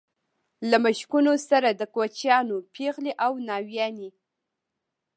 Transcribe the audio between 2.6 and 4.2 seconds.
پېغلې او ناويانې.